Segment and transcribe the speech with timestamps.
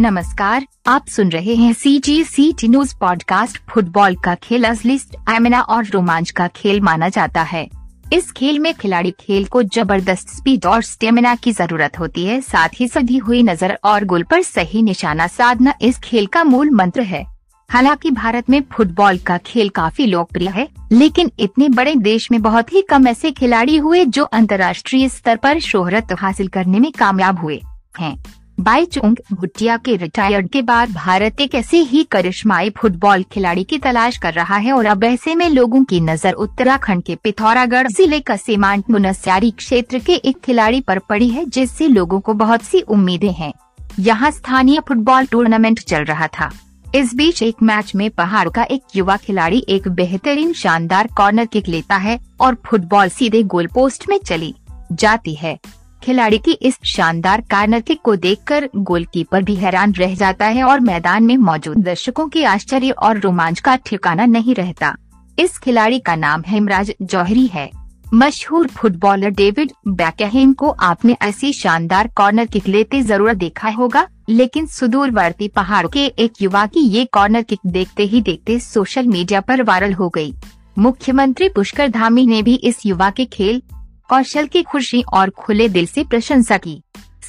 [0.00, 5.16] नमस्कार, आप सुन रहे हैं C G C T news podcast football का खेल असलिस्ट
[5.30, 7.66] एमिना और रोमांच का खेल माना जाता है।
[8.12, 12.80] इस खेल में खिलाड़ी खेल को ज़बरदस्त स्पीड और स्टेमिना की ज़रूरत होती है, साथ
[12.80, 17.02] ही सधी हुई नज़र और गोल पर सही निशाना साधना इस खेल का मूल मंत्र
[17.02, 17.24] है।
[17.70, 22.72] हालाँकि भारत में फुटबॉल का खेल काफ़ी लोकप्रिय है, लेकिन इतने बड़े देश में बहुत
[22.72, 27.60] ही कम ऐसे खिलाड़ी हुए जो अंतर्राष्ट्रीय स्तर पर शोहरत हासिल करने में कामयाब हुए
[28.00, 28.16] हैं।
[28.60, 34.16] बाईचुंग भुटिया के रिटायर्ड के बाद भारत एक ऐसे ही करिश्माई फुटबॉल खिलाड़ी की तलाश
[34.18, 38.36] कर रहा है और अब ऐसे में लोगों की नज़र उत्तराखंड के पिथौरागढ़ ज़िले का
[38.36, 43.32] सीमांत मुनस्यारी क्षेत्र के एक खिलाड़ी पर पड़ी है जिससे लोगों को बहुत सी उम्मीदें
[43.32, 43.52] हैं।
[43.98, 46.50] यहाँ स्थानीय फुटबॉल टूर्नामेंट चल रहा था।
[46.94, 51.68] इस बीच एक मैच में पहाड़ का एक युवा खिलाड़ी एक बेहतरीन शानदार कॉर्नर किक
[51.68, 54.54] लेता है और फुटबॉल सीधे गोल पोस्ट में चली
[54.92, 55.58] जाती है।
[56.02, 60.80] खिलाड़ी की इस शानदार कार्नर किक को देखकर गोलकीपर भी हैरान रह जाता है और
[60.80, 64.94] मैदान में मौजूद दर्शकों के आश्चर्य और रोमांच का ठिकाना नहीं रहता
[65.38, 67.70] इस खिलाड़ी का नाम हेमराज जौहरी है
[68.14, 74.66] मशहूर फुटबॉलर डेविड बैकहेम को आपने ऐसी शानदार कॉर्नर किक लेते ज़रूर देखा होगा, लेकिन
[74.66, 79.62] सुदूरवर्ती पहाड़ के एक युवा की ये कॉर्नर किक देखते ही देखते सोशल मीडिया पर
[79.62, 80.32] वायरल हो गई।
[80.78, 83.62] मुख्यमंत्री पुष्कर धामी ने भी इस युवा के खेल
[84.08, 86.82] कौशल की खुशी और खुले दिल से प्रशंसा की।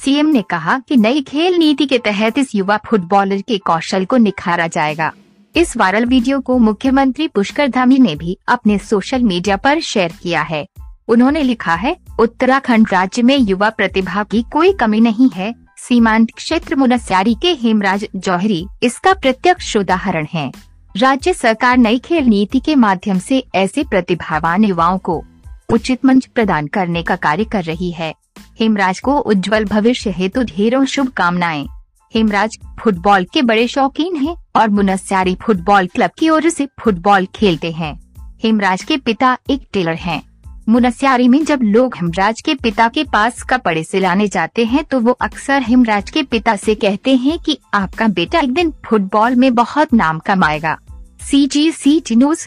[0.04, 4.16] सीएम ने कहा कि नई खेल नीति के तहत इस युवा फुटबॉलर के कौशल को
[4.16, 5.12] निखारा जाएगा।
[5.56, 10.42] इस वायरल वीडियो को मुख्यमंत्री पुष्कर धामी ने भी अपने सोशल मीडिया पर शेयर किया
[10.42, 10.66] है।
[11.08, 16.76] उन्होंने लिखा है, उत्तराखंड राज्य में युवा प्रतिभा की कोई कमी नहीं है। सीमांत क्षेत्र
[16.76, 20.52] मुनस्यारी के हेमराज जौहरी इसका प्रत्यक्ष उदाहरण है।
[20.96, 25.24] राज्य सरकार नई खेल नीति के माध्यम से ऐसे प्रतिभावान युवाओं को
[25.72, 28.12] उचित मंच प्रदान करने का कार्य कर रही है।
[28.60, 31.66] हेमराज को उज्जवल भविष्य हेतु ढेरों शुभकामनाएँ।
[32.14, 37.70] हेमराज फुटबॉल के बड़े शौकीन हैं और मुनस्यारी फुटबॉल क्लब की ओर से फुटबॉल खेलते
[37.72, 37.94] हैं।
[38.42, 40.22] हेमराज के पिता एक टेलर हैं।
[40.68, 45.12] मुनस्यारी में जब लोग हेमराज के पिता के पास कपड़े सिलाने जाते हैं तो वो
[45.12, 49.94] अक्सर हेमराज के पिता से कहते हैं कि आपका बेटा एक दिन फुटबॉल में बहुत
[49.94, 50.78] नाम कमाएगा।
[51.20, 52.46] सी जी सी टी न्यूज़